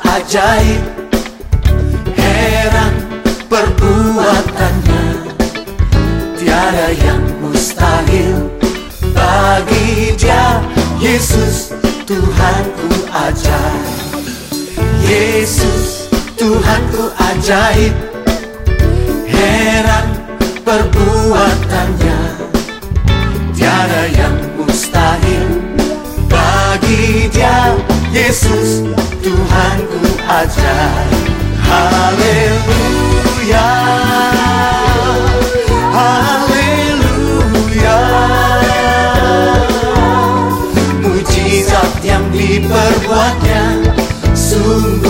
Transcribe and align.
ajaib 0.00 0.82
Heran 2.14 2.94
perbuatannya. 3.50 5.04
Tiada 6.38 6.88
yang 6.94 7.22
mustahil 7.42 8.46
bagi 9.10 10.14
dia 10.14 10.62
Yesus 11.02 11.74
Tuhanku 12.06 13.10
ajaib. 13.10 13.90
Yesus 15.02 16.06
Tuhanku 16.38 17.10
ajaib 17.18 17.94
Heran 19.26 20.06
perbuatannya. 20.62 22.18
Tiada 23.50 24.02
yang 24.14 24.38
mustahil 24.54 25.48
bagi 26.30 27.26
dia 27.34 27.41
Yesus 28.32 28.80
Tuhanku 29.20 30.00
ajaib 30.24 31.28
Haleluya. 31.68 33.68
Haleluya. 35.92 38.00
Mujizat 41.04 41.92
yang 42.00 42.24
diperbuatnya 42.32 43.92
Sungguh 44.32 45.01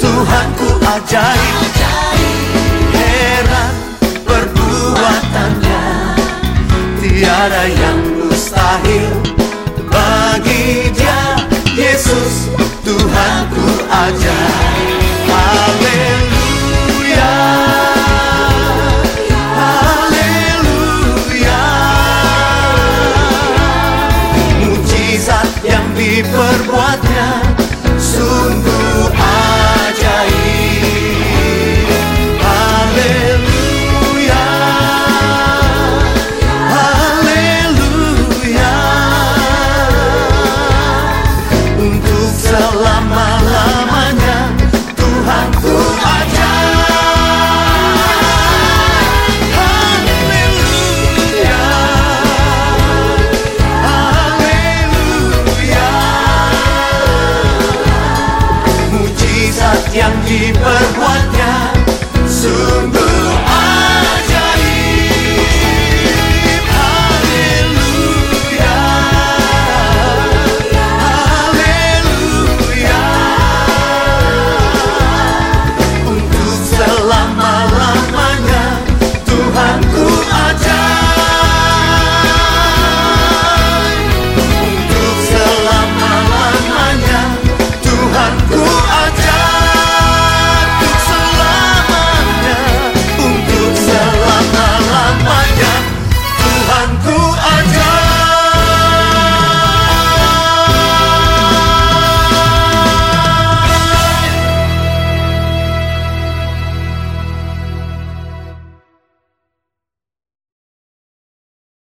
Tuhanku 0.00 0.68
ajaib. 0.82 1.56
Heran 2.94 3.74
perbuatannya. 4.26 5.84
Tiada 6.98 7.64
yang 7.70 8.25
Tuhanku 14.06 14.65
keep 60.26 60.54
deeper 60.54 60.85